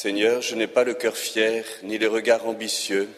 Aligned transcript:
Seigneur, 0.00 0.42
je 0.42 0.54
n'ai 0.54 0.68
pas 0.68 0.84
le 0.84 0.94
cœur 0.94 1.16
fier, 1.16 1.64
ni 1.82 1.98
le 1.98 2.06
regard 2.06 2.46
ambitieux. 2.46 3.08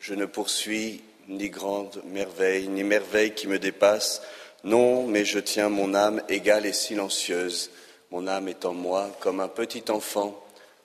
Je 0.00 0.12
ne 0.12 0.26
poursuis 0.26 1.02
ni 1.28 1.48
grande 1.48 2.02
merveille, 2.04 2.68
ni 2.68 2.84
merveille 2.84 3.32
qui 3.32 3.46
me 3.46 3.58
dépasse. 3.58 4.20
Non, 4.62 5.06
mais 5.06 5.24
je 5.24 5.38
tiens 5.38 5.70
mon 5.70 5.94
âme 5.94 6.20
égale 6.28 6.66
et 6.66 6.74
silencieuse. 6.74 7.70
Mon 8.10 8.26
âme 8.26 8.48
est 8.48 8.66
en 8.66 8.74
moi 8.74 9.10
comme 9.20 9.40
un 9.40 9.48
petit 9.48 9.90
enfant, 9.90 10.38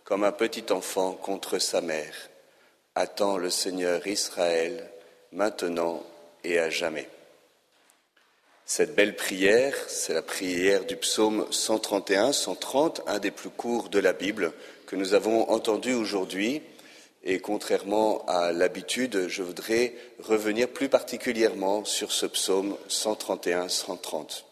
comme 0.06 0.24
un 0.24 0.32
petit 0.32 0.72
enfant 0.72 1.12
contre 1.12 1.60
sa 1.60 1.82
mère. 1.82 2.16
Attends 2.96 3.36
le 3.36 3.50
Seigneur 3.50 4.08
Israël, 4.08 4.90
maintenant 5.34 6.02
et 6.46 6.60
à 6.60 6.70
jamais. 6.70 7.10
Cette 8.66 8.96
belle 8.96 9.18
prière, 9.18 9.76
c'est 9.90 10.14
la 10.14 10.22
prière 10.22 10.86
du 10.86 10.96
psaume 10.96 11.46
131, 11.52 12.32
130, 12.32 13.02
un 13.06 13.20
des 13.20 13.32
plus 13.32 13.50
courts 13.50 13.90
de 13.90 14.00
la 14.00 14.14
Bible 14.14 14.54
que 14.92 14.98
nous 14.98 15.14
avons 15.14 15.50
entendu 15.50 15.94
aujourd'hui. 15.94 16.62
Et 17.24 17.40
contrairement 17.40 18.26
à 18.26 18.52
l'habitude, 18.52 19.30
je 19.30 19.42
voudrais 19.42 19.94
revenir 20.20 20.68
plus 20.68 20.90
particulièrement 20.90 21.86
sur 21.86 22.12
ce 22.12 22.26
psaume 22.26 22.76
131-130. 22.90 24.44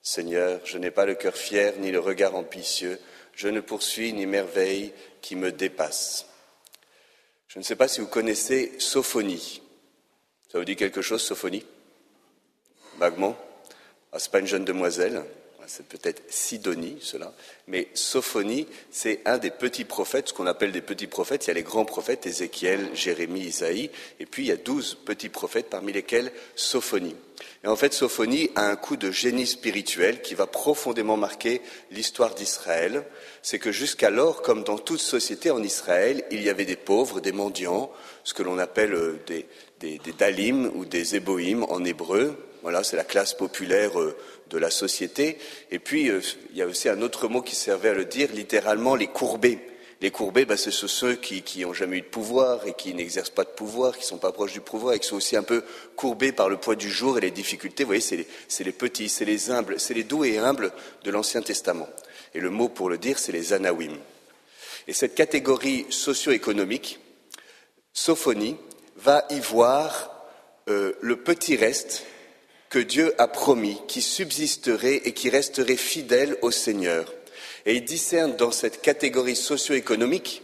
Seigneur, 0.00 0.62
je 0.64 0.78
n'ai 0.78 0.90
pas 0.90 1.04
le 1.04 1.14
cœur 1.14 1.36
fier 1.36 1.74
ni 1.78 1.90
le 1.90 1.98
regard 1.98 2.34
ambitieux, 2.34 2.98
je 3.34 3.48
ne 3.48 3.60
poursuis 3.60 4.14
ni 4.14 4.24
merveille 4.24 4.94
qui 5.20 5.36
me 5.36 5.52
dépasse. 5.52 6.24
Je 7.48 7.58
ne 7.58 7.64
sais 7.64 7.76
pas 7.76 7.86
si 7.86 8.00
vous 8.00 8.06
connaissez 8.06 8.72
Sophonie. 8.78 9.60
Ça 10.50 10.58
vous 10.58 10.64
dit 10.64 10.76
quelque 10.76 11.02
chose, 11.02 11.20
Sophonie? 11.20 11.66
Vaguement? 12.96 13.36
Ah, 14.10 14.18
Ce 14.18 14.28
n'est 14.28 14.32
pas 14.32 14.38
une 14.38 14.46
jeune 14.46 14.64
demoiselle, 14.64 15.22
c'est 15.74 15.86
peut-être 15.86 16.22
Sidonie, 16.28 16.98
cela, 17.00 17.32
mais 17.66 17.88
Sophonie, 17.94 18.66
c'est 18.90 19.22
un 19.24 19.38
des 19.38 19.50
petits 19.50 19.86
prophètes, 19.86 20.28
ce 20.28 20.34
qu'on 20.34 20.46
appelle 20.46 20.70
des 20.70 20.82
petits 20.82 21.06
prophètes. 21.06 21.46
Il 21.46 21.48
y 21.48 21.50
a 21.52 21.54
les 21.54 21.62
grands 21.62 21.86
prophètes, 21.86 22.26
Ézéchiel, 22.26 22.90
Jérémie, 22.92 23.40
Isaïe, 23.40 23.90
et 24.20 24.26
puis 24.26 24.42
il 24.42 24.48
y 24.48 24.52
a 24.52 24.56
douze 24.56 24.98
petits 25.06 25.30
prophètes, 25.30 25.70
parmi 25.70 25.94
lesquels 25.94 26.30
Sophonie. 26.56 27.16
Et 27.64 27.68
en 27.68 27.76
fait, 27.76 27.94
Sophonie 27.94 28.50
a 28.54 28.68
un 28.68 28.76
coup 28.76 28.96
de 28.96 29.10
génie 29.10 29.46
spirituel 29.46 30.20
qui 30.20 30.34
va 30.34 30.46
profondément 30.46 31.16
marquer 31.16 31.62
l'histoire 31.90 32.34
d'Israël. 32.34 33.06
C'est 33.40 33.58
que 33.58 33.72
jusqu'alors, 33.72 34.42
comme 34.42 34.64
dans 34.64 34.78
toute 34.78 35.00
société 35.00 35.50
en 35.50 35.62
Israël, 35.62 36.22
il 36.30 36.42
y 36.42 36.50
avait 36.50 36.66
des 36.66 36.76
pauvres, 36.76 37.20
des 37.20 37.32
mendiants, 37.32 37.90
ce 38.24 38.34
que 38.34 38.42
l'on 38.42 38.58
appelle 38.58 38.92
euh, 38.92 39.18
des, 39.26 39.98
dalim 40.18 40.70
ou 40.74 40.84
des 40.84 41.16
éboïm 41.16 41.64
en 41.64 41.82
hébreu. 41.82 42.36
Voilà, 42.62 42.84
c'est 42.84 42.96
la 42.96 43.04
classe 43.04 43.34
populaire 43.34 44.00
euh, 44.00 44.16
de 44.50 44.58
la 44.58 44.70
société. 44.70 45.38
Et 45.70 45.78
puis, 45.78 46.08
euh, 46.10 46.20
il 46.50 46.56
y 46.56 46.62
a 46.62 46.66
aussi 46.66 46.88
un 46.88 47.02
autre 47.02 47.28
mot 47.28 47.42
qui 47.42 47.56
servait 47.56 47.90
à 47.90 47.94
le 47.94 48.04
dire, 48.04 48.30
littéralement 48.32 48.94
les 48.94 49.08
courbés. 49.08 49.58
Les 50.00 50.10
courbés, 50.10 50.44
bah, 50.44 50.56
c'est 50.56 50.72
ceux 50.72 51.14
qui 51.14 51.44
n'ont 51.60 51.72
jamais 51.72 51.98
eu 51.98 52.02
de 52.02 52.06
pouvoir 52.06 52.66
et 52.66 52.74
qui 52.74 52.92
n'exercent 52.92 53.30
pas 53.30 53.44
de 53.44 53.50
pouvoir, 53.50 53.94
qui 53.94 54.02
ne 54.02 54.06
sont 54.06 54.18
pas 54.18 54.32
proches 54.32 54.52
du 54.52 54.60
pouvoir 54.60 54.94
et 54.94 54.98
qui 54.98 55.06
sont 55.06 55.16
aussi 55.16 55.36
un 55.36 55.44
peu 55.44 55.62
courbés 55.94 56.32
par 56.32 56.48
le 56.48 56.56
poids 56.56 56.74
du 56.74 56.90
jour 56.90 57.18
et 57.18 57.20
les 57.20 57.30
difficultés. 57.30 57.84
Vous 57.84 57.88
voyez, 57.88 58.00
c'est 58.00 58.16
les, 58.16 58.64
les, 58.64 58.72
petits, 58.72 59.08
c'est 59.08 59.24
les 59.24 59.50
humbles, 59.50 59.78
c'est 59.78 59.94
les 59.94 60.02
doux 60.02 60.24
et 60.24 60.38
humbles 60.38 60.72
de 61.04 61.10
l'Ancien 61.12 61.40
Testament. 61.40 61.88
Et 62.34 62.40
le 62.40 62.50
mot 62.50 62.68
pour 62.68 62.90
le 62.90 62.98
dire, 62.98 63.18
c'est 63.18 63.30
les 63.30 63.52
anawim. 63.52 63.96
Et 64.88 64.92
cette 64.92 65.14
catégorie 65.14 65.86
socio-économique, 65.90 66.98
Sophonie, 67.92 68.56
va 68.96 69.24
y 69.30 69.38
voir 69.38 70.26
euh, 70.68 70.94
le 71.00 71.16
petit 71.16 71.56
reste 71.56 72.04
que 72.72 72.78
Dieu 72.78 73.14
a 73.18 73.28
promis, 73.28 73.76
qui 73.86 74.00
subsisterait 74.00 75.02
et 75.04 75.12
qui 75.12 75.28
resterait 75.28 75.76
fidèle 75.76 76.38
au 76.40 76.50
Seigneur. 76.50 77.12
Et 77.66 77.74
il 77.74 77.84
discerne 77.84 78.34
dans 78.36 78.50
cette 78.50 78.80
catégorie 78.80 79.36
socio-économique, 79.36 80.40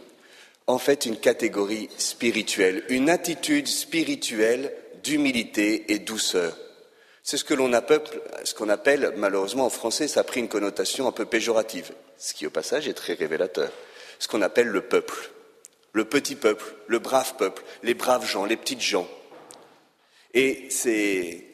en 0.67 0.77
fait, 0.77 1.07
une 1.07 1.17
catégorie 1.17 1.89
spirituelle, 1.97 2.83
une 2.89 3.09
attitude 3.09 3.67
spirituelle 3.67 4.71
d'humilité 5.01 5.91
et 5.91 5.97
douceur. 5.97 6.55
C'est 7.23 7.37
ce 7.37 7.43
que 7.43 7.55
l'on 7.55 7.73
appelle, 7.73 8.01
ce 8.43 8.53
qu'on 8.53 8.69
appelle, 8.69 9.11
malheureusement 9.17 9.65
en 9.65 9.71
français, 9.71 10.07
ça 10.07 10.19
a 10.19 10.23
pris 10.23 10.39
une 10.39 10.49
connotation 10.49 11.07
un 11.07 11.11
peu 11.11 11.25
péjorative, 11.25 11.93
ce 12.19 12.35
qui 12.35 12.45
au 12.45 12.51
passage 12.51 12.87
est 12.87 12.93
très 12.93 13.13
révélateur, 13.13 13.71
ce 14.19 14.27
qu'on 14.27 14.43
appelle 14.43 14.67
le 14.67 14.81
peuple, 14.81 15.31
le 15.93 16.05
petit 16.05 16.35
peuple, 16.35 16.75
le 16.85 16.99
brave 16.99 17.37
peuple, 17.37 17.63
les 17.81 17.95
braves 17.95 18.29
gens, 18.29 18.45
les 18.45 18.55
petites 18.55 18.81
gens. 18.81 19.09
Et 20.33 20.67
ces, 20.69 21.51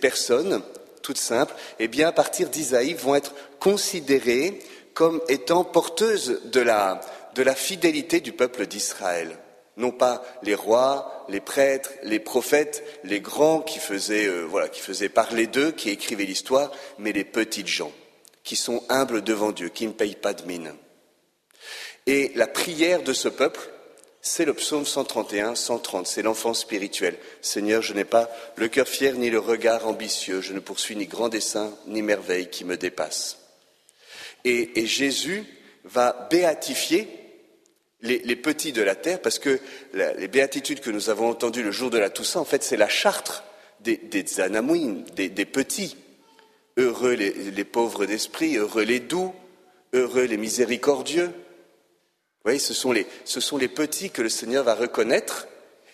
personnes, 0.00 0.62
toutes 1.02 1.18
simples, 1.18 1.54
eh 1.78 1.88
bien, 1.88 2.08
à 2.08 2.12
partir 2.12 2.48
d'Isaïe, 2.48 2.94
vont 2.94 3.14
être 3.14 3.34
considérées 3.58 4.58
comme 4.94 5.20
étant 5.28 5.64
porteuses 5.64 6.40
de 6.44 6.60
la, 6.60 7.00
de 7.34 7.42
la 7.42 7.54
fidélité 7.54 8.20
du 8.20 8.32
peuple 8.32 8.66
d'Israël. 8.66 9.36
Non 9.76 9.92
pas 9.92 10.22
les 10.42 10.54
rois, 10.54 11.24
les 11.28 11.40
prêtres, 11.40 11.90
les 12.02 12.20
prophètes, 12.20 12.84
les 13.04 13.20
grands 13.20 13.60
qui 13.60 13.78
faisaient, 13.78 14.26
euh, 14.26 14.42
voilà, 14.42 14.68
qui 14.68 14.80
faisaient 14.80 15.08
parler 15.08 15.46
d'eux, 15.46 15.72
qui 15.72 15.90
écrivaient 15.90 16.24
l'histoire, 16.24 16.70
mais 16.98 17.12
les 17.12 17.24
petites 17.24 17.68
gens, 17.68 17.92
qui 18.44 18.56
sont 18.56 18.82
humbles 18.88 19.22
devant 19.22 19.52
Dieu, 19.52 19.68
qui 19.68 19.86
ne 19.86 19.92
payent 19.92 20.16
pas 20.16 20.34
de 20.34 20.44
mine. 20.44 20.74
Et 22.06 22.32
la 22.34 22.46
prière 22.46 23.02
de 23.02 23.12
ce 23.12 23.28
peuple, 23.28 23.60
c'est 24.22 24.44
le 24.44 24.52
psaume 24.52 24.84
131, 24.84 25.54
130, 25.54 26.06
c'est 26.06 26.22
l'enfant 26.22 26.52
spirituel. 26.52 27.16
Seigneur, 27.40 27.80
je 27.80 27.94
n'ai 27.94 28.04
pas 28.04 28.30
le 28.56 28.68
cœur 28.68 28.86
fier 28.86 29.14
ni 29.14 29.30
le 29.30 29.38
regard 29.38 29.86
ambitieux, 29.86 30.42
je 30.42 30.52
ne 30.52 30.60
poursuis 30.60 30.96
ni 30.96 31.06
grand 31.06 31.28
dessein 31.28 31.72
ni 31.86 32.02
merveille 32.02 32.48
qui 32.50 32.64
me 32.64 32.76
dépasse. 32.76 33.38
Et, 34.44 34.86
Jésus 34.86 35.44
va 35.84 36.28
béatifier 36.30 37.08
les, 38.02 38.36
petits 38.36 38.72
de 38.72 38.82
la 38.82 38.94
terre, 38.94 39.20
parce 39.20 39.38
que 39.38 39.58
les 39.92 40.28
béatitudes 40.28 40.80
que 40.80 40.90
nous 40.90 41.10
avons 41.10 41.28
entendues 41.28 41.62
le 41.62 41.72
jour 41.72 41.90
de 41.90 41.98
la 41.98 42.10
Toussaint, 42.10 42.40
en 42.40 42.44
fait, 42.44 42.62
c'est 42.62 42.76
la 42.76 42.88
chartre 42.88 43.44
des, 43.80 43.96
des 43.96 44.24
des, 45.28 45.44
petits. 45.46 45.96
Heureux 46.76 47.12
les 47.14 47.64
pauvres 47.64 48.06
d'esprit, 48.06 48.56
heureux 48.56 48.84
les 48.84 49.00
doux, 49.00 49.34
heureux 49.92 50.24
les 50.24 50.36
miséricordieux, 50.36 51.30
voyez, 52.44 52.58
ce 52.58 52.74
sont, 52.74 52.92
les, 52.92 53.06
ce 53.24 53.40
sont 53.40 53.58
les 53.58 53.68
petits 53.68 54.10
que 54.10 54.22
le 54.22 54.28
Seigneur 54.28 54.64
va 54.64 54.74
reconnaître, 54.74 55.46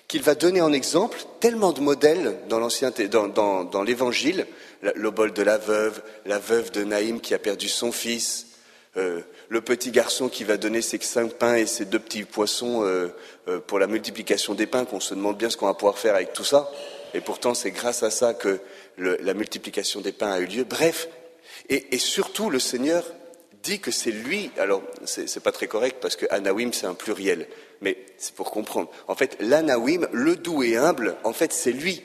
qu'il 0.09 0.23
va 0.23 0.35
donner 0.35 0.61
en 0.61 0.73
exemple 0.73 1.19
tellement 1.41 1.73
de 1.73 1.81
modèles 1.81 2.39
dans 2.49 2.61
dans, 2.61 3.29
dans, 3.29 3.65
dans 3.65 3.83
l'Évangile, 3.83 4.47
l'obol 4.95 5.33
de 5.33 5.43
la 5.43 5.59
veuve, 5.59 6.03
la 6.25 6.39
veuve 6.39 6.71
de 6.71 6.85
Naïm 6.85 7.21
qui 7.21 7.35
a 7.35 7.39
perdu 7.39 7.69
son 7.69 7.91
fils, 7.91 8.47
euh, 8.97 9.21
le 9.49 9.61
petit 9.61 9.91
garçon 9.91 10.29
qui 10.29 10.45
va 10.45 10.57
donner 10.57 10.81
ses 10.81 10.99
cinq 10.99 11.35
pains 11.35 11.57
et 11.57 11.67
ses 11.67 11.85
deux 11.85 11.99
petits 11.99 12.25
poissons 12.25 12.85
euh, 12.85 13.09
euh, 13.49 13.59
pour 13.59 13.79
la 13.79 13.87
multiplication 13.87 14.55
des 14.55 14.67
pains, 14.67 14.85
qu'on 14.85 15.01
se 15.01 15.15
demande 15.15 15.37
bien 15.37 15.51
ce 15.51 15.57
qu'on 15.57 15.67
va 15.67 15.75
pouvoir 15.75 15.99
faire 15.99 16.15
avec 16.15 16.33
tout 16.33 16.45
ça. 16.45 16.71
Et 17.13 17.21
pourtant, 17.21 17.55
c'est 17.55 17.71
grâce 17.71 18.03
à 18.03 18.11
ça 18.11 18.35
que 18.35 18.61
la 18.99 19.35
multiplication 19.35 20.01
des 20.01 20.13
pains 20.13 20.33
a 20.33 20.41
eu 20.41 20.47
lieu. 20.47 20.65
Bref, 20.65 21.09
et 21.69 21.99
surtout, 21.99 22.51
le 22.51 22.59
Seigneur 22.59 23.05
dit 23.67 23.81
que 23.81 23.91
c'est 23.91 24.13
lui, 24.13 24.51
alors 24.59 24.83
c'est 25.05 25.43
pas 25.43 25.51
très 25.51 25.67
correct 25.67 25.99
parce 26.01 26.15
que 26.15 26.27
Anawim 26.31 26.73
c'est 26.73 26.87
un 26.87 26.95
pluriel, 26.95 27.49
mais 27.81 27.99
c'est 28.17 28.35
pour 28.35 28.53
comprendre. 28.53 28.91
En 29.09 29.17
fait, 29.17 29.37
l'Anawim, 29.41 30.09
le 30.13 30.37
doux 30.37 30.63
et 30.63 30.77
humble, 30.77 31.17
en 31.25 31.33
fait 31.33 31.53
c'est 31.53 31.73
lui. 31.73 32.03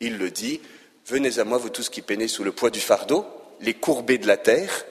Il 0.00 0.18
le 0.18 0.30
dit, 0.30 0.60
venez 1.06 1.38
à 1.38 1.44
moi 1.44 1.56
vous 1.56 1.70
tous 1.70 1.88
qui 1.88 2.02
peinez 2.02 2.28
sous 2.28 2.44
le 2.44 2.52
poids 2.52 2.70
du 2.70 2.80
fardeau, 2.80 3.26
les 3.60 3.74
courbés 3.74 4.18
de 4.18 4.26
la 4.26 4.36
terre, 4.36 4.84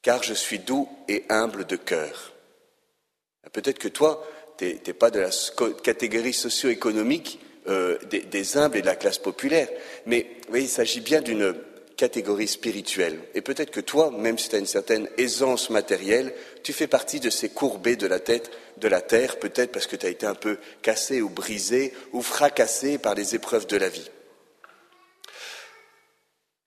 car 0.00 0.22
je 0.22 0.34
suis 0.34 0.58
doux 0.58 0.88
et 1.08 1.24
humble 1.28 1.66
de 1.66 1.76
cœur. 1.76 2.32
Peut-être 3.52 3.78
que 3.78 3.88
toi, 3.88 4.26
tu 4.56 4.64
n'es 4.86 4.92
pas 4.94 5.10
de 5.10 5.20
la 5.20 5.30
catégorie 5.82 6.32
socio-économique 6.32 7.40
euh, 7.68 7.98
des, 8.08 8.56
humbles 8.56 8.78
et 8.78 8.82
de 8.82 8.86
la 8.86 8.96
classe 8.96 9.18
populaire, 9.18 9.68
mais 10.06 10.26
il 10.54 10.68
s'agit 10.68 11.00
bien 11.00 11.20
d'une 11.20 11.54
catégorie 11.98 12.46
spirituelle. 12.46 13.18
Et 13.34 13.42
peut-être 13.42 13.72
que 13.72 13.80
toi, 13.80 14.10
même 14.12 14.38
si 14.38 14.48
tu 14.48 14.54
as 14.54 14.60
une 14.60 14.66
certaine 14.66 15.08
aisance 15.18 15.68
matérielle, 15.68 16.32
tu 16.62 16.72
fais 16.72 16.86
partie 16.86 17.18
de 17.18 17.28
ces 17.28 17.48
courbés 17.48 17.96
de 17.96 18.06
la 18.06 18.20
tête, 18.20 18.52
de 18.78 18.86
la 18.86 19.00
terre, 19.00 19.38
peut-être 19.38 19.72
parce 19.72 19.88
que 19.88 19.96
tu 19.96 20.06
as 20.06 20.10
été 20.10 20.24
un 20.24 20.36
peu 20.36 20.58
cassé 20.80 21.20
ou 21.20 21.28
brisé 21.28 21.92
ou 22.12 22.22
fracassé 22.22 22.98
par 22.98 23.16
les 23.16 23.34
épreuves 23.34 23.66
de 23.66 23.76
la 23.76 23.88
vie. 23.88 24.08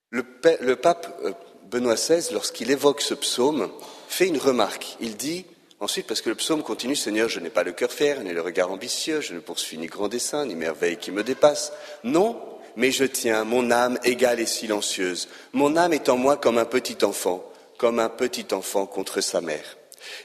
Le, 0.10 0.76
pape 0.76 1.18
euh, 1.24 1.32
Benoît 1.64 1.96
XVI, 1.96 2.34
lorsqu'il 2.34 2.70
évoque 2.70 3.00
ce 3.00 3.14
psaume, 3.14 3.72
fait 4.10 4.28
une 4.28 4.38
remarque. 4.38 4.98
Il 5.00 5.16
dit, 5.16 5.46
ensuite, 5.80 6.08
parce 6.08 6.20
que 6.20 6.28
le 6.28 6.36
psaume 6.36 6.62
continue, 6.62 6.98
Seigneur, 6.98 7.30
je 7.30 7.40
n'ai 7.40 7.50
pas 7.50 7.64
le 7.64 7.72
cœur 7.72 7.94
fier, 7.94 8.22
ni 8.22 8.34
le 8.34 8.42
regard 8.42 8.70
ambitieux, 8.70 9.22
je 9.22 9.34
ne 9.34 9.40
poursuis 9.40 9.78
ni 9.78 9.88
grand 9.88 10.10
dessein, 10.10 10.46
ni 10.46 10.56
merveille 10.56 10.98
qui 10.98 11.12
me 11.12 11.24
dépasse. 11.24 11.72
Non, 12.04 12.51
mais 12.76 12.92
je 12.92 13.06
tiens 13.06 13.44
mon 13.44 13.72
âme 13.72 14.00
égale 14.04 14.40
et 14.40 14.46
silencieuse. 14.46 15.28
Mon 15.54 15.76
âme 15.78 15.94
est 15.94 16.10
en 16.10 16.18
moi 16.18 16.38
comme 16.38 16.58
un 16.58 16.66
petit 16.66 17.04
enfant, 17.04 17.44
comme 17.78 18.00
un 18.00 18.10
petit 18.10 18.54
enfant 18.54 18.86
contre 18.86 19.22
sa 19.22 19.42
mère. 19.42 19.78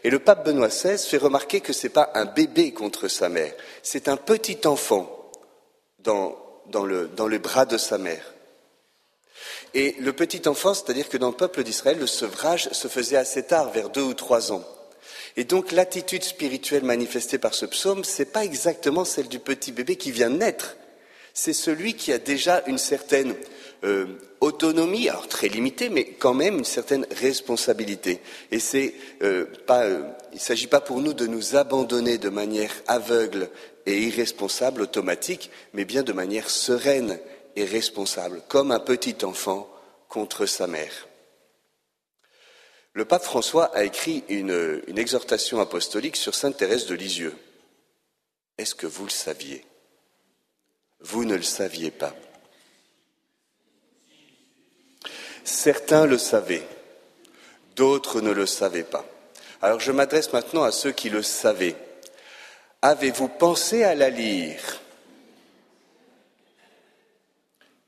Et 0.04 0.10
le 0.10 0.18
pape 0.18 0.44
Benoît 0.44 0.68
XVI 0.68 0.98
fait 0.98 1.16
remarquer 1.16 1.60
que 1.60 1.72
ce 1.72 1.86
n'est 1.86 1.92
pas 1.92 2.10
un 2.14 2.24
bébé 2.24 2.72
contre 2.72 3.08
sa 3.08 3.28
mère, 3.28 3.52
c'est 3.82 4.08
un 4.08 4.16
petit 4.16 4.66
enfant 4.66 5.30
dans, 6.00 6.36
dans, 6.66 6.84
le, 6.84 7.10
le 7.16 7.38
bras 7.38 7.66
de 7.66 7.78
sa 7.78 7.98
mère. 7.98 8.34
Et 9.74 9.96
le 9.98 10.12
petit 10.12 10.48
enfant, 10.48 10.72
c'est-à-dire 10.72 11.08
que 11.08 11.18
dans 11.18 11.28
le 11.28 11.36
peuple 11.36 11.62
d'Israël, 11.62 11.98
le 11.98 12.06
sevrage 12.06 12.70
se 12.72 12.88
faisait 12.88 13.16
assez 13.16 13.42
tard, 13.42 13.70
vers 13.70 13.90
deux 13.90 14.02
ou 14.02 14.14
trois 14.14 14.52
ans. 14.52 14.64
Et 15.36 15.44
donc 15.44 15.72
l'attitude 15.72 16.24
spirituelle 16.24 16.84
manifestée 16.84 17.38
par 17.38 17.52
ce 17.52 17.66
psaume, 17.66 18.04
c'est 18.04 18.32
pas 18.32 18.44
exactement 18.44 19.04
celle 19.04 19.28
du 19.28 19.38
petit 19.38 19.72
bébé 19.72 19.96
qui 19.96 20.10
vient 20.10 20.30
de 20.30 20.36
naître. 20.36 20.76
C'est 21.38 21.52
celui 21.52 21.92
qui 21.92 22.12
a 22.14 22.18
déjà 22.18 22.62
une 22.66 22.78
certaine 22.78 23.34
euh, 23.84 24.06
autonomie, 24.40 25.10
alors 25.10 25.28
très 25.28 25.48
limitée, 25.48 25.90
mais 25.90 26.06
quand 26.06 26.32
même 26.32 26.56
une 26.56 26.64
certaine 26.64 27.06
responsabilité. 27.10 28.22
Et 28.50 28.58
euh, 29.20 29.44
euh, 29.68 30.02
il 30.32 30.36
ne 30.36 30.40
s'agit 30.40 30.66
pas 30.66 30.80
pour 30.80 30.98
nous 30.98 31.12
de 31.12 31.26
nous 31.26 31.54
abandonner 31.54 32.16
de 32.16 32.30
manière 32.30 32.72
aveugle 32.86 33.50
et 33.84 34.04
irresponsable, 34.04 34.80
automatique, 34.80 35.50
mais 35.74 35.84
bien 35.84 36.02
de 36.02 36.14
manière 36.14 36.48
sereine 36.48 37.18
et 37.54 37.66
responsable, 37.66 38.40
comme 38.48 38.70
un 38.70 38.80
petit 38.80 39.22
enfant 39.22 39.70
contre 40.08 40.46
sa 40.46 40.66
mère. 40.66 41.06
Le 42.94 43.04
pape 43.04 43.24
François 43.24 43.66
a 43.76 43.84
écrit 43.84 44.24
une, 44.30 44.80
une 44.86 44.98
exhortation 44.98 45.60
apostolique 45.60 46.16
sur 46.16 46.34
Sainte 46.34 46.56
Thérèse 46.56 46.86
de 46.86 46.94
Lisieux. 46.94 47.34
Est-ce 48.56 48.74
que 48.74 48.86
vous 48.86 49.04
le 49.04 49.10
saviez? 49.10 49.62
Vous 51.00 51.24
ne 51.24 51.34
le 51.34 51.42
saviez 51.42 51.90
pas. 51.90 52.14
Certains 55.44 56.06
le 56.06 56.18
savaient, 56.18 56.66
d'autres 57.76 58.20
ne 58.20 58.32
le 58.32 58.46
savaient 58.46 58.82
pas. 58.82 59.06
Alors 59.62 59.80
je 59.80 59.92
m'adresse 59.92 60.32
maintenant 60.32 60.64
à 60.64 60.72
ceux 60.72 60.92
qui 60.92 61.08
le 61.08 61.22
savaient. 61.22 61.76
Avez-vous 62.82 63.28
pensé 63.28 63.84
à 63.84 63.94
la 63.94 64.10
lire? 64.10 64.80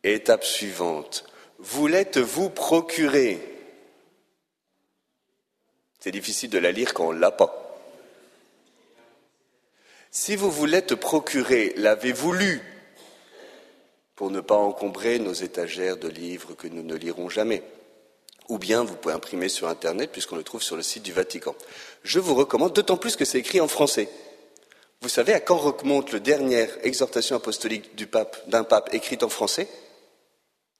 Étape 0.04 0.44
suivante. 0.44 1.24
Voulez-vous 1.58 2.50
procurer? 2.50 3.40
C'est 5.98 6.12
difficile 6.12 6.50
de 6.50 6.58
la 6.58 6.70
lire 6.70 6.94
quand 6.94 7.08
on 7.08 7.12
ne 7.12 7.18
l'a 7.18 7.32
pas. 7.32 7.64
Si 10.10 10.36
vous 10.36 10.50
voulez 10.50 10.82
te 10.82 10.94
procurer, 10.94 11.74
l'avez-vous 11.76 12.32
lu? 12.32 12.77
Pour 14.18 14.32
ne 14.32 14.40
pas 14.40 14.56
encombrer 14.56 15.20
nos 15.20 15.32
étagères 15.32 15.96
de 15.96 16.08
livres 16.08 16.54
que 16.54 16.66
nous 16.66 16.82
ne 16.82 16.96
lirons 16.96 17.28
jamais. 17.28 17.62
Ou 18.48 18.58
bien 18.58 18.82
vous 18.82 18.96
pouvez 18.96 19.14
imprimer 19.14 19.48
sur 19.48 19.68
Internet 19.68 20.10
puisqu'on 20.10 20.34
le 20.34 20.42
trouve 20.42 20.60
sur 20.60 20.74
le 20.74 20.82
site 20.82 21.04
du 21.04 21.12
Vatican. 21.12 21.54
Je 22.02 22.18
vous 22.18 22.34
recommande, 22.34 22.72
d'autant 22.72 22.96
plus 22.96 23.14
que 23.14 23.24
c'est 23.24 23.38
écrit 23.38 23.60
en 23.60 23.68
français. 23.68 24.08
Vous 25.02 25.08
savez 25.08 25.34
à 25.34 25.38
quand 25.38 25.56
remonte 25.56 26.10
la 26.10 26.18
dernière 26.18 26.68
exhortation 26.82 27.36
apostolique 27.36 27.94
du 27.94 28.08
pape, 28.08 28.36
d'un 28.48 28.64
pape 28.64 28.92
écrite 28.92 29.22
en 29.22 29.28
français? 29.28 29.68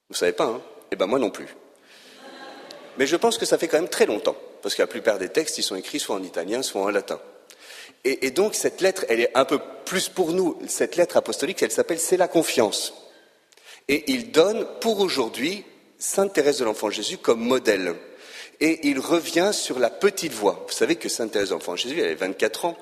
Vous 0.09 0.17
savez 0.17 0.33
pas, 0.33 0.47
hein? 0.47 0.61
Eh 0.91 0.97
ben 0.97 1.07
moi 1.07 1.17
non 1.17 1.29
plus. 1.29 1.47
Mais 2.97 3.07
je 3.07 3.15
pense 3.15 3.37
que 3.37 3.45
ça 3.45 3.57
fait 3.57 3.69
quand 3.69 3.79
même 3.79 3.87
très 3.87 4.05
longtemps, 4.05 4.35
parce 4.61 4.75
que 4.75 4.81
la 4.81 4.87
plupart 4.87 5.17
des 5.17 5.29
textes, 5.29 5.57
ils 5.57 5.63
sont 5.63 5.77
écrits 5.77 6.01
soit 6.01 6.17
en 6.17 6.23
italien, 6.23 6.61
soit 6.61 6.81
en 6.81 6.89
latin. 6.89 7.21
Et 8.03 8.31
donc 8.31 8.53
cette 8.53 8.81
lettre, 8.81 9.05
elle 9.07 9.21
est 9.21 9.31
un 9.37 9.45
peu 9.45 9.61
plus 9.85 10.09
pour 10.09 10.33
nous. 10.33 10.59
Cette 10.67 10.97
lettre 10.97 11.15
apostolique, 11.15 11.63
elle 11.63 11.71
s'appelle 11.71 11.99
C'est 11.99 12.17
la 12.17 12.27
confiance. 12.27 13.05
Et 13.89 14.03
il 14.11 14.31
donne 14.31 14.67
pour 14.79 14.99
aujourd'hui 14.99 15.65
Sainte 15.97 16.33
Thérèse 16.33 16.59
de 16.59 16.65
l'Enfant 16.65 16.91
Jésus 16.91 17.17
comme 17.17 17.41
modèle. 17.41 17.95
Et 18.61 18.87
il 18.87 18.99
revient 18.99 19.49
sur 19.51 19.79
la 19.79 19.89
petite 19.89 20.31
voix. 20.31 20.63
Vous 20.67 20.73
savez 20.73 20.95
que 20.95 21.09
Sainte 21.09 21.31
Thérèse 21.31 21.49
de 21.49 21.55
l'Enfant 21.55 21.75
Jésus, 21.75 21.99
elle 21.99 22.11
a 22.11 22.15
24 22.15 22.65
ans, 22.65 22.77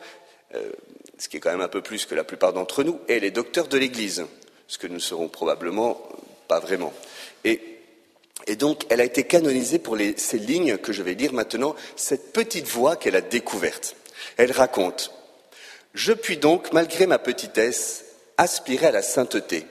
euh, 0.54 0.69
ce 1.18 1.30
qui 1.30 1.38
est 1.38 1.39
quand 1.39 1.51
même 1.51 1.62
un 1.62 1.69
peu 1.69 1.81
plus 1.81 2.06
que 2.06 2.13
la 2.13 2.25
plupart 2.25 2.51
d'entre 2.51 2.83
nous, 2.83 3.00
et 3.07 3.13
elle 3.13 3.24
est 3.24 3.31
docteur 3.31 3.69
de 3.69 3.77
l'Église, 3.77 4.25
ce 4.68 4.77
que 4.77 4.88
nous 4.88 4.95
ne 4.95 5.00
serons 5.00 5.30
probablement 5.30 6.01
pas 6.50 6.59
vraiment. 6.59 6.94
Et, 7.45 7.62
donc, 8.59 8.83
elle 8.89 9.01
a 9.01 9.06
été 9.06 9.24
canonisée 9.24 9.80
pour 9.80 9.98
ces 10.18 10.38
lignes 10.38 10.77
que 10.77 10.94
je 10.94 11.04
vais 11.04 11.13
lire 11.13 11.33
maintenant, 11.33 11.75
cette 11.95 12.33
petite 12.33 12.68
voix 12.68 12.95
qu'elle 12.95 13.15
a 13.15 13.21
découverte. 13.21 13.95
Elle 14.38 14.51
raconte 14.51 15.12
Je 15.94 16.13
puis 16.13 16.38
donc, 16.38 16.71
malgré 16.74 17.07
ma 17.07 17.19
petitesse, 17.19 18.06
aspirer 18.38 18.88
à 18.88 18.92
la 18.92 19.01
sainteté 19.01 19.65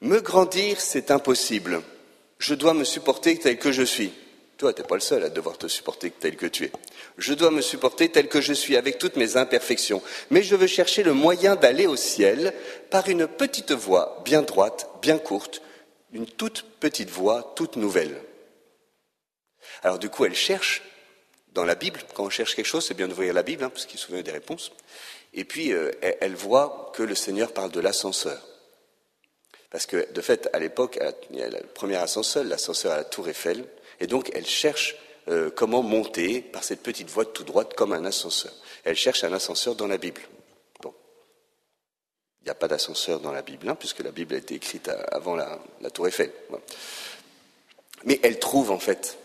me 0.00 0.20
grandir, 0.20 0.80
c'est 0.80 1.10
impossible. 1.10 1.82
Je 2.38 2.54
dois 2.54 2.74
me 2.74 2.84
supporter 2.84 3.38
tel 3.38 3.58
que 3.58 3.72
je 3.72 3.82
suis. 3.82 4.12
Toi, 4.56 4.72
tu 4.72 4.82
n'es 4.82 4.86
pas 4.86 4.96
le 4.96 5.00
seul 5.00 5.24
à 5.24 5.30
devoir 5.30 5.56
te 5.56 5.68
supporter 5.68 6.10
tel 6.10 6.36
que 6.36 6.46
tu 6.46 6.64
es. 6.64 6.72
Je 7.16 7.32
dois 7.32 7.50
me 7.50 7.62
supporter 7.62 8.10
tel 8.10 8.28
que 8.28 8.40
je 8.40 8.52
suis, 8.52 8.76
avec 8.76 8.98
toutes 8.98 9.16
mes 9.16 9.36
imperfections. 9.36 10.02
Mais 10.30 10.42
je 10.42 10.54
veux 10.54 10.66
chercher 10.66 11.02
le 11.02 11.14
moyen 11.14 11.56
d'aller 11.56 11.86
au 11.86 11.96
ciel 11.96 12.52
par 12.90 13.08
une 13.08 13.26
petite 13.26 13.72
voie 13.72 14.22
bien 14.24 14.42
droite, 14.42 14.90
bien 15.00 15.18
courte, 15.18 15.62
une 16.12 16.26
toute 16.26 16.64
petite 16.78 17.10
voie, 17.10 17.54
toute 17.56 17.76
nouvelle. 17.76 18.20
Alors 19.82 19.98
du 19.98 20.10
coup, 20.10 20.24
elle 20.24 20.34
cherche 20.34 20.82
dans 21.52 21.64
la 21.64 21.74
Bible. 21.74 22.00
Quand 22.14 22.24
on 22.24 22.30
cherche 22.30 22.54
quelque 22.54 22.66
chose, 22.66 22.84
c'est 22.86 22.94
bien 22.94 23.08
d'ouvrir 23.08 23.32
la 23.32 23.42
Bible, 23.42 23.64
hein, 23.64 23.70
parce 23.70 23.86
qu'il 23.86 23.98
y 23.98 24.02
a 24.02 24.04
souvent 24.04 24.20
des 24.20 24.30
réponses. 24.30 24.72
Et 25.32 25.44
puis, 25.44 25.72
euh, 25.72 25.90
elle 26.20 26.34
voit 26.34 26.92
que 26.94 27.02
le 27.02 27.14
Seigneur 27.14 27.52
parle 27.52 27.70
de 27.70 27.80
l'ascenseur. 27.80 28.49
Parce 29.70 29.86
que, 29.86 30.12
de 30.12 30.20
fait, 30.20 30.48
à 30.52 30.58
l'époque, 30.58 30.98
il 31.30 31.38
y 31.38 31.42
a 31.42 31.48
le 31.48 31.60
premier 31.74 31.96
ascenseur, 31.96 32.44
l'ascenseur 32.44 32.92
à 32.92 32.96
la 32.96 33.04
Tour 33.04 33.28
Eiffel, 33.28 33.64
et 34.00 34.06
donc 34.06 34.30
elle 34.34 34.46
cherche 34.46 34.96
euh, 35.28 35.50
comment 35.50 35.82
monter 35.82 36.40
par 36.40 36.64
cette 36.64 36.82
petite 36.82 37.08
voie 37.08 37.24
tout 37.24 37.44
droite 37.44 37.74
comme 37.74 37.92
un 37.92 38.04
ascenseur. 38.04 38.52
Elle 38.84 38.96
cherche 38.96 39.22
un 39.22 39.32
ascenseur 39.32 39.76
dans 39.76 39.86
la 39.86 39.98
Bible. 39.98 40.22
Bon. 40.82 40.92
Il 42.40 42.46
n'y 42.46 42.50
a 42.50 42.54
pas 42.54 42.66
d'ascenseur 42.66 43.20
dans 43.20 43.30
la 43.30 43.42
Bible, 43.42 43.68
hein, 43.68 43.76
puisque 43.76 44.00
la 44.00 44.10
Bible 44.10 44.34
a 44.34 44.38
été 44.38 44.54
écrite 44.54 44.90
avant 45.12 45.36
la, 45.36 45.60
Tour 45.92 46.08
Eiffel. 46.08 46.32
Mais 48.04 48.18
elle 48.24 48.40
trouve, 48.40 48.72
en 48.72 48.80
fait, 48.80 49.18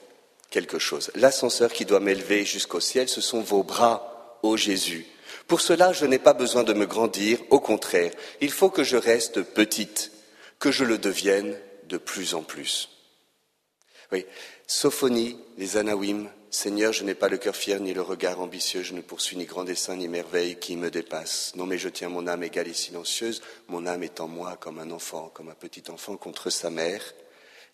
quelque 0.51 0.77
chose. 0.77 1.11
L'ascenseur 1.15 1.73
qui 1.73 1.85
doit 1.85 2.01
m'élever 2.01 2.45
jusqu'au 2.45 2.81
ciel, 2.81 3.09
ce 3.09 3.21
sont 3.21 3.41
vos 3.41 3.63
bras, 3.63 4.37
ô 4.43 4.57
Jésus. 4.57 5.07
Pour 5.47 5.61
cela, 5.61 5.91
je 5.91 6.05
n'ai 6.05 6.19
pas 6.19 6.33
besoin 6.33 6.63
de 6.63 6.73
me 6.73 6.85
grandir, 6.85 7.39
au 7.49 7.59
contraire, 7.59 8.11
il 8.41 8.51
faut 8.51 8.69
que 8.69 8.83
je 8.83 8.97
reste 8.97 9.41
petite 9.41 10.11
que 10.59 10.71
je 10.71 10.83
le 10.83 10.97
devienne 10.97 11.57
de 11.87 11.97
plus 11.97 12.33
en 12.33 12.43
plus. 12.43 12.89
Oui, 14.11 14.25
Sophonie, 14.67 15.37
les 15.57 15.77
Anawim, 15.77 16.29
Seigneur, 16.55 16.93
je 16.93 17.03
n'ai 17.03 17.15
pas 17.15 17.27
le 17.27 17.37
cœur 17.37 17.55
fier 17.55 17.79
ni 17.81 17.93
le 17.93 18.01
regard 18.01 18.39
ambitieux, 18.39 18.81
je 18.81 18.93
ne 18.93 19.01
poursuis 19.01 19.35
ni 19.35 19.45
grand 19.45 19.65
dessein 19.65 19.97
ni 19.97 20.07
merveille 20.07 20.57
qui 20.57 20.77
me 20.77 20.89
dépasse. 20.89 21.53
Non, 21.55 21.65
mais 21.65 21.77
je 21.77 21.89
tiens 21.89 22.07
mon 22.07 22.27
âme 22.27 22.43
égale 22.43 22.69
et 22.69 22.73
silencieuse, 22.73 23.41
mon 23.67 23.85
âme 23.85 24.03
est 24.03 24.21
en 24.21 24.27
moi 24.27 24.55
comme 24.57 24.79
un 24.79 24.91
enfant, 24.91 25.29
comme 25.33 25.49
un 25.49 25.55
petit 25.55 25.83
enfant 25.89 26.15
contre 26.17 26.49
sa 26.49 26.69
mère. 26.69 27.13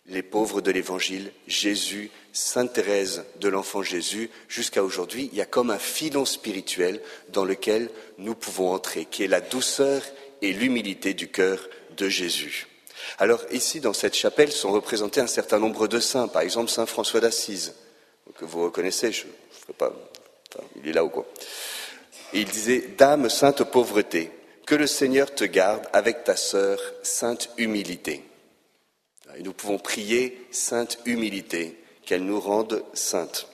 Les 0.07 0.23
pauvres 0.23 0.61
de 0.61 0.71
l'Évangile, 0.71 1.31
Jésus, 1.45 2.09
Sainte 2.33 2.73
Thérèse 2.73 3.23
de 3.39 3.49
l'enfant 3.49 3.83
Jésus, 3.83 4.31
jusqu'à 4.47 4.83
aujourd'hui, 4.83 5.29
il 5.31 5.37
y 5.37 5.41
a 5.41 5.45
comme 5.45 5.69
un 5.69 5.77
filon 5.77 6.25
spirituel 6.25 7.01
dans 7.29 7.45
lequel 7.45 7.91
nous 8.17 8.33
pouvons 8.33 8.73
entrer, 8.73 9.05
qui 9.05 9.23
est 9.23 9.27
la 9.27 9.41
douceur 9.41 10.01
et 10.41 10.53
l'humilité 10.53 11.13
du 11.13 11.27
cœur 11.27 11.69
de 11.97 12.09
Jésus. 12.09 12.65
Alors 13.19 13.41
ici, 13.51 13.79
dans 13.79 13.93
cette 13.93 14.15
chapelle, 14.15 14.51
sont 14.51 14.71
représentés 14.71 15.21
un 15.21 15.27
certain 15.27 15.59
nombre 15.59 15.87
de 15.87 15.99
saints, 15.99 16.27
par 16.27 16.41
exemple 16.41 16.69
Saint 16.69 16.85
François 16.85 17.19
d'Assise, 17.19 17.73
que 18.35 18.45
vous 18.45 18.63
reconnaissez, 18.63 19.11
je 19.11 19.25
ne 19.25 19.31
ferai 19.51 19.73
pas, 19.73 19.93
il 20.75 20.87
est 20.87 20.93
là 20.93 21.03
ou 21.03 21.09
quoi. 21.09 21.25
il 22.33 22.45
disait, 22.45 22.89
Dame 22.97 23.29
sainte 23.29 23.63
pauvreté, 23.63 24.31
que 24.65 24.75
le 24.75 24.87
Seigneur 24.87 25.33
te 25.33 25.43
garde 25.43 25.87
avec 25.93 26.23
ta 26.23 26.35
sœur 26.35 26.79
sainte 27.03 27.49
humilité. 27.57 28.23
Et 29.37 29.43
nous 29.43 29.53
pouvons 29.53 29.77
prier 29.77 30.47
sainte 30.51 30.99
humilité, 31.05 31.77
qu'elle 32.05 32.23
nous 32.23 32.39
rende 32.39 32.83
saintes. 32.93 33.47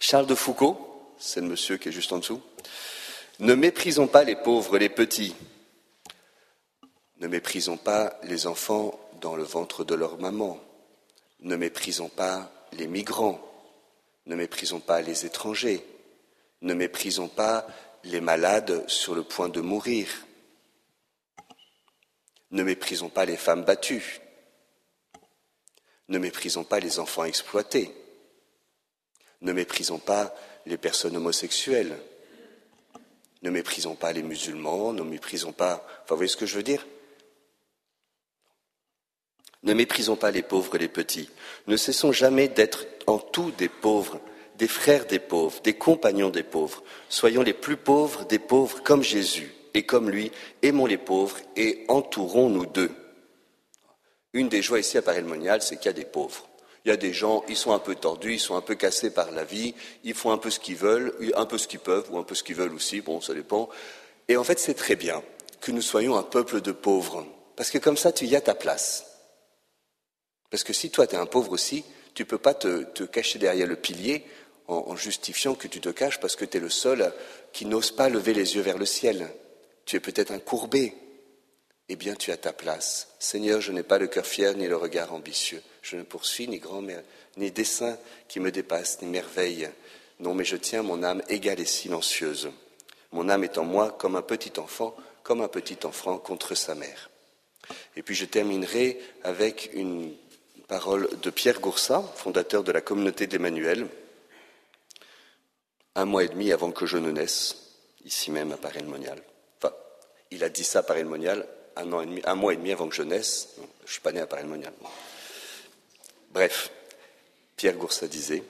Charles 0.00 0.26
de 0.26 0.34
Foucault, 0.34 1.14
c'est 1.18 1.40
le 1.40 1.46
monsieur 1.46 1.76
qui 1.76 1.88
est 1.88 1.92
juste 1.92 2.12
en 2.12 2.18
dessous, 2.18 2.42
ne 3.38 3.54
méprisons 3.54 4.06
pas 4.06 4.24
les 4.24 4.36
pauvres, 4.36 4.78
les 4.78 4.88
petits, 4.88 5.34
ne 7.22 7.28
méprisons 7.28 7.76
pas 7.76 8.18
les 8.24 8.48
enfants 8.48 8.98
dans 9.20 9.36
le 9.36 9.44
ventre 9.44 9.84
de 9.84 9.94
leur 9.94 10.18
maman. 10.18 10.58
Ne 11.38 11.54
méprisons 11.54 12.08
pas 12.08 12.50
les 12.72 12.88
migrants. 12.88 13.40
Ne 14.26 14.34
méprisons 14.34 14.80
pas 14.80 15.00
les 15.02 15.24
étrangers. 15.24 15.86
Ne 16.62 16.74
méprisons 16.74 17.28
pas 17.28 17.64
les 18.02 18.20
malades 18.20 18.88
sur 18.88 19.14
le 19.14 19.22
point 19.22 19.48
de 19.48 19.60
mourir. 19.60 20.08
Ne 22.50 22.64
méprisons 22.64 23.08
pas 23.08 23.24
les 23.24 23.36
femmes 23.36 23.62
battues. 23.62 24.20
Ne 26.08 26.18
méprisons 26.18 26.64
pas 26.64 26.80
les 26.80 26.98
enfants 26.98 27.24
exploités. 27.24 27.94
Ne 29.42 29.52
méprisons 29.52 30.00
pas 30.00 30.34
les 30.66 30.76
personnes 30.76 31.16
homosexuelles. 31.16 31.96
Ne 33.42 33.50
méprisons 33.50 33.94
pas 33.94 34.12
les 34.12 34.24
musulmans, 34.24 34.92
ne 34.92 35.02
méprisons 35.02 35.52
pas. 35.52 35.86
Enfin, 36.02 36.14
vous 36.14 36.16
voyez 36.16 36.28
ce 36.28 36.36
que 36.36 36.46
je 36.46 36.56
veux 36.56 36.64
dire? 36.64 36.84
Ne 39.62 39.74
méprisons 39.74 40.16
pas 40.16 40.30
les 40.30 40.42
pauvres 40.42 40.74
et 40.76 40.78
les 40.78 40.88
petits. 40.88 41.30
Ne 41.66 41.76
cessons 41.76 42.12
jamais 42.12 42.48
d'être 42.48 42.86
en 43.06 43.18
tout 43.18 43.52
des 43.52 43.68
pauvres, 43.68 44.20
des 44.58 44.68
frères 44.68 45.06
des 45.06 45.18
pauvres, 45.18 45.60
des 45.62 45.74
compagnons 45.74 46.30
des 46.30 46.42
pauvres. 46.42 46.82
Soyons 47.08 47.42
les 47.42 47.52
plus 47.52 47.76
pauvres 47.76 48.24
des 48.24 48.38
pauvres 48.38 48.82
comme 48.82 49.02
Jésus. 49.02 49.54
Et 49.74 49.84
comme 49.84 50.10
lui, 50.10 50.30
aimons 50.62 50.86
les 50.86 50.98
pauvres 50.98 51.38
et 51.56 51.84
entourons-nous 51.88 52.66
d'eux. 52.66 52.90
Une 54.34 54.48
des 54.48 54.62
joies 54.62 54.80
ici 54.80 54.98
à 54.98 55.02
Paris-le-Monial, 55.02 55.62
c'est 55.62 55.76
qu'il 55.76 55.86
y 55.86 55.88
a 55.88 55.92
des 55.94 56.04
pauvres. 56.04 56.48
Il 56.84 56.88
y 56.88 56.92
a 56.92 56.96
des 56.96 57.12
gens, 57.12 57.44
ils 57.48 57.56
sont 57.56 57.72
un 57.72 57.78
peu 57.78 57.94
tordus, 57.94 58.34
ils 58.34 58.40
sont 58.40 58.56
un 58.56 58.60
peu 58.60 58.74
cassés 58.74 59.10
par 59.10 59.30
la 59.30 59.44
vie, 59.44 59.74
ils 60.04 60.14
font 60.14 60.32
un 60.32 60.38
peu 60.38 60.50
ce 60.50 60.58
qu'ils 60.58 60.76
veulent, 60.76 61.14
un 61.36 61.46
peu 61.46 61.56
ce 61.56 61.68
qu'ils 61.68 61.80
peuvent, 61.80 62.08
ou 62.10 62.18
un 62.18 62.24
peu 62.24 62.34
ce 62.34 62.42
qu'ils 62.42 62.56
veulent 62.56 62.74
aussi, 62.74 63.00
bon, 63.00 63.20
ça 63.20 63.34
dépend. 63.34 63.68
Et 64.28 64.36
en 64.36 64.44
fait, 64.44 64.58
c'est 64.58 64.74
très 64.74 64.96
bien 64.96 65.22
que 65.60 65.70
nous 65.70 65.82
soyons 65.82 66.16
un 66.16 66.22
peuple 66.22 66.60
de 66.60 66.72
pauvres, 66.72 67.24
parce 67.56 67.70
que 67.70 67.78
comme 67.78 67.96
ça, 67.96 68.10
tu 68.10 68.26
y 68.26 68.34
as 68.34 68.40
ta 68.40 68.54
place. 68.54 69.11
Parce 70.52 70.64
que 70.64 70.74
si 70.74 70.90
toi, 70.90 71.06
tu 71.06 71.14
es 71.14 71.18
un 71.18 71.24
pauvre 71.24 71.50
aussi, 71.52 71.82
tu 72.12 72.24
ne 72.24 72.26
peux 72.28 72.36
pas 72.36 72.52
te, 72.52 73.04
cacher 73.04 73.38
derrière 73.38 73.66
le 73.66 73.74
pilier 73.74 74.22
en, 74.68 74.94
justifiant 74.96 75.54
que 75.54 75.66
tu 75.66 75.80
te 75.80 75.88
caches 75.88 76.20
parce 76.20 76.36
que 76.36 76.44
tu 76.44 76.58
es 76.58 76.60
le 76.60 76.68
seul 76.68 77.10
qui 77.54 77.64
n'ose 77.64 77.90
pas 77.90 78.10
lever 78.10 78.34
les 78.34 78.54
yeux 78.54 78.60
vers 78.60 78.76
le 78.76 78.84
ciel. 78.84 79.30
Tu 79.86 79.96
es 79.96 80.00
peut-être 80.00 80.30
un 80.30 80.38
courbé, 80.38 80.94
eh 81.88 81.96
bien 81.96 82.14
tu 82.14 82.32
as 82.32 82.36
ta 82.36 82.52
place. 82.52 83.08
Seigneur, 83.18 83.62
je 83.62 83.72
n'ai 83.72 83.82
pas 83.82 83.96
le 83.96 84.08
cœur 84.08 84.26
fier 84.26 84.54
ni 84.54 84.68
le 84.68 84.76
regard 84.76 85.14
ambitieux. 85.14 85.62
Je 85.80 85.96
ne 85.96 86.02
poursuis 86.02 86.48
ni 86.48 86.58
grand, 86.58 86.84
ni 87.38 87.50
dessein 87.50 87.96
qui 88.28 88.38
me 88.38 88.52
dépasse, 88.52 89.00
ni 89.00 89.08
merveille. 89.08 89.70
Non, 90.20 90.34
mais 90.34 90.44
je 90.44 90.56
tiens 90.56 90.82
mon 90.82 91.02
âme 91.02 91.22
égale 91.30 91.60
et 91.60 91.64
silencieuse. 91.64 92.50
Mon 93.12 93.30
âme 93.30 93.44
est 93.44 93.56
en 93.56 93.64
moi 93.64 93.96
comme 93.98 94.16
un 94.16 94.22
petit 94.22 94.60
enfant, 94.60 94.94
comme 95.22 95.40
un 95.40 95.48
petit 95.48 95.78
enfant 95.86 96.18
contre 96.18 96.54
sa 96.54 96.74
mère. 96.74 97.08
Et 97.96 98.02
puis 98.02 98.14
je 98.14 98.26
terminerai 98.26 99.00
avec 99.24 99.70
une 99.72 100.14
parole 100.72 101.06
de 101.20 101.28
Pierre 101.28 101.60
Goursat, 101.60 102.02
fondateur 102.16 102.64
de 102.64 102.72
la 102.72 102.80
communauté 102.80 103.26
d'Emmanuel, 103.26 103.88
un 105.94 106.06
mois 106.06 106.24
et 106.24 106.28
demi 106.28 106.50
avant 106.50 106.72
que 106.72 106.86
je 106.86 106.96
ne 106.96 107.10
naisse, 107.10 107.74
ici 108.06 108.30
même 108.30 108.52
à 108.52 108.56
Paris-le-Monial. 108.56 109.22
Enfin, 109.58 109.74
il 110.30 110.42
a 110.42 110.48
dit 110.48 110.64
ça 110.64 110.82
à 110.88 110.98
et 110.98 111.04
demi, 111.04 112.22
un 112.24 112.34
mois 112.34 112.54
et 112.54 112.56
demi 112.56 112.72
avant 112.72 112.88
que 112.88 112.94
je 112.94 113.02
naisse. 113.02 113.50
Je 113.58 113.60
ne 113.60 113.86
suis 113.86 114.00
pas 114.00 114.12
né 114.12 114.22
à 114.22 114.26
Paris-le-Monial. 114.26 114.72
Bref, 116.30 116.70
Pierre 117.56 117.76
Goursat 117.76 118.08
disait 118.08 118.42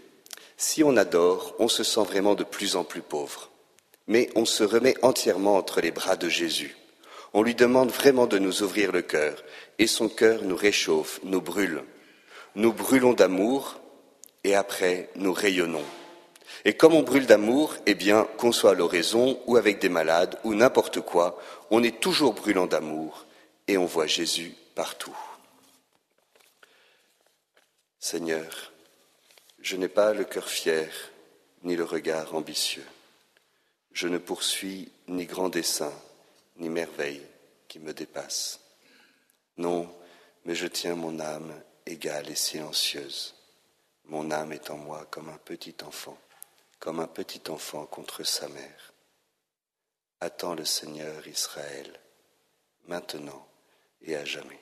Si 0.57 0.85
on 0.85 0.97
adore, 0.97 1.57
on 1.59 1.67
se 1.67 1.83
sent 1.83 2.05
vraiment 2.05 2.37
de 2.37 2.45
plus 2.45 2.77
en 2.77 2.85
plus 2.85 3.03
pauvre. 3.03 3.51
Mais 4.07 4.31
on 4.37 4.45
se 4.45 4.63
remet 4.63 4.95
entièrement 5.03 5.57
entre 5.57 5.81
les 5.81 5.91
bras 5.91 6.15
de 6.15 6.29
Jésus. 6.29 6.77
On 7.35 7.43
lui 7.43 7.57
demande 7.57 7.91
vraiment 7.91 8.29
de 8.29 8.39
nous 8.39 8.63
ouvrir 8.63 8.93
le 8.93 9.03
cœur, 9.03 9.43
et 9.81 9.89
son 9.89 10.09
cœur 10.09 10.43
nous 10.45 10.55
réchauffe, 10.55 11.19
nous 11.25 11.41
brûle. 11.41 11.83
Nous 12.55 12.73
brûlons 12.73 13.15
d'amour, 13.15 13.81
et 14.45 14.55
après 14.55 15.09
nous 15.17 15.33
rayonnons. 15.33 15.85
Et 16.65 16.77
comme 16.77 16.95
on 16.95 17.03
brûle 17.03 17.27
d'amour, 17.27 17.75
eh 17.87 17.95
bien, 17.95 18.25
qu'on 18.37 18.53
soit 18.53 18.73
à 18.73 18.75
l'oraison 18.75 19.41
ou 19.47 19.57
avec 19.57 19.81
des 19.81 19.89
malades 19.89 20.39
ou 20.45 20.55
n'importe 20.55 21.01
quoi, 21.01 21.41
on 21.71 21.83
est 21.83 22.01
toujours 22.01 22.35
brûlant 22.35 22.67
d'amour 22.67 23.27
et 23.67 23.79
on 23.79 23.87
voit 23.87 24.07
Jésus 24.07 24.55
partout. 24.75 25.17
Seigneur, 27.99 28.73
je 29.61 29.77
n'ai 29.77 29.89
pas 29.89 30.13
le 30.13 30.25
cœur 30.25 30.49
fier 30.49 30.91
ni 31.63 31.77
le 31.77 31.85
regard 31.85 32.35
ambitieux. 32.35 32.87
Je 33.93 34.09
ne 34.09 34.19
poursuis 34.19 34.91
ni 35.09 35.27
grand 35.27 35.49
dessein 35.49 35.93
ni 36.57 36.69
merveille 36.69 37.23
qui 37.69 37.79
me 37.79 37.93
dépasse. 37.93 38.61
Non, 39.57 39.89
mais 40.45 40.55
je 40.55 40.67
tiens 40.67 40.97
mon 40.97 41.21
âme 41.21 41.53
égale 41.87 42.31
et 42.31 42.37
silencieuse. 42.37 43.35
Mon 44.05 44.31
âme 44.31 44.53
est 44.53 44.71
en 44.71 44.77
moi 44.77 45.07
comme 45.11 45.29
un 45.29 45.39
petit 45.39 45.77
enfant 45.85 46.19
comme 46.83 46.99
un 46.99 47.07
petit 47.07 47.49
enfant 47.49 47.87
contre 47.87 48.25
sa 48.25 48.49
mère. 48.49 48.93
Attends 50.19 50.57
le 50.57 50.65
Seigneur 50.65 51.29
Israël, 51.29 52.01
maintenant 52.89 53.47
et 54.01 54.17
à 54.17 54.25
jamais. 54.25 54.59